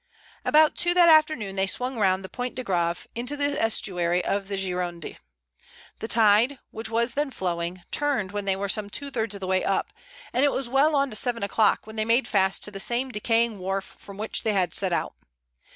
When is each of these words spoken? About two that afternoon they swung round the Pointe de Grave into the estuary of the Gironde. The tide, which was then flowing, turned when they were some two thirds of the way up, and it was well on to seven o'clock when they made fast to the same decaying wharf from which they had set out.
About 0.43 0.75
two 0.75 0.95
that 0.95 1.09
afternoon 1.09 1.55
they 1.55 1.67
swung 1.67 1.99
round 1.99 2.25
the 2.25 2.27
Pointe 2.27 2.55
de 2.55 2.63
Grave 2.63 3.05
into 3.13 3.37
the 3.37 3.61
estuary 3.61 4.25
of 4.25 4.47
the 4.47 4.57
Gironde. 4.57 5.19
The 5.99 6.07
tide, 6.07 6.57
which 6.71 6.89
was 6.89 7.13
then 7.13 7.29
flowing, 7.29 7.83
turned 7.91 8.31
when 8.31 8.45
they 8.45 8.55
were 8.55 8.67
some 8.67 8.89
two 8.89 9.11
thirds 9.11 9.35
of 9.35 9.41
the 9.41 9.45
way 9.45 9.63
up, 9.63 9.93
and 10.33 10.43
it 10.43 10.51
was 10.51 10.67
well 10.67 10.95
on 10.95 11.11
to 11.11 11.15
seven 11.15 11.43
o'clock 11.43 11.85
when 11.85 11.97
they 11.97 12.05
made 12.05 12.27
fast 12.27 12.63
to 12.63 12.71
the 12.71 12.79
same 12.79 13.11
decaying 13.11 13.59
wharf 13.59 13.85
from 13.99 14.17
which 14.17 14.41
they 14.41 14.53
had 14.53 14.73
set 14.73 14.91
out. 14.91 15.13